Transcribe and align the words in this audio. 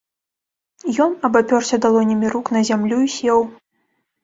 Ён 1.05 1.11
абапёрся 1.29 1.75
далонямі 1.87 2.33
рук 2.37 2.51
на 2.59 2.65
зямлю 2.73 2.97
і 3.07 3.13
сеў. 3.19 3.39